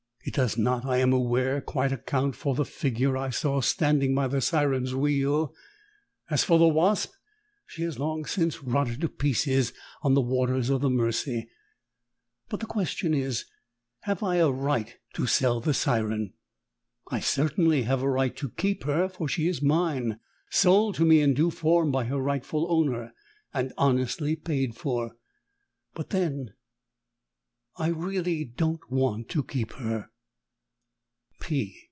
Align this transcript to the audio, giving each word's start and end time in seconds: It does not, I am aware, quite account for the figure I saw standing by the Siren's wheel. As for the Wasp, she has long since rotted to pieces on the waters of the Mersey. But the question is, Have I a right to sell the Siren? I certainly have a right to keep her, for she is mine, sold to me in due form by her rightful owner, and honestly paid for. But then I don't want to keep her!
It 0.23 0.35
does 0.35 0.55
not, 0.55 0.85
I 0.85 0.97
am 0.97 1.13
aware, 1.13 1.61
quite 1.61 1.91
account 1.91 2.35
for 2.35 2.53
the 2.53 2.63
figure 2.63 3.17
I 3.17 3.31
saw 3.31 3.59
standing 3.59 4.13
by 4.13 4.27
the 4.27 4.39
Siren's 4.39 4.93
wheel. 4.93 5.51
As 6.29 6.43
for 6.43 6.59
the 6.59 6.67
Wasp, 6.67 7.11
she 7.65 7.81
has 7.81 7.97
long 7.97 8.25
since 8.25 8.63
rotted 8.63 9.01
to 9.01 9.09
pieces 9.09 9.73
on 10.03 10.13
the 10.13 10.21
waters 10.21 10.69
of 10.69 10.81
the 10.81 10.91
Mersey. 10.91 11.49
But 12.49 12.59
the 12.59 12.67
question 12.67 13.15
is, 13.15 13.45
Have 14.01 14.21
I 14.21 14.35
a 14.35 14.51
right 14.51 14.95
to 15.13 15.25
sell 15.25 15.59
the 15.59 15.73
Siren? 15.73 16.33
I 17.09 17.19
certainly 17.19 17.81
have 17.83 18.03
a 18.03 18.09
right 18.09 18.35
to 18.37 18.51
keep 18.51 18.83
her, 18.83 19.09
for 19.09 19.27
she 19.27 19.47
is 19.47 19.63
mine, 19.63 20.19
sold 20.51 20.93
to 20.95 21.03
me 21.05 21.21
in 21.21 21.33
due 21.33 21.49
form 21.49 21.89
by 21.91 22.03
her 22.03 22.17
rightful 22.19 22.67
owner, 22.71 23.11
and 23.55 23.73
honestly 23.75 24.35
paid 24.35 24.75
for. 24.75 25.17
But 25.95 26.11
then 26.11 26.53
I 27.75 27.89
don't 28.55 28.91
want 28.91 29.27
to 29.29 29.43
keep 29.43 29.73
her! 29.73 30.09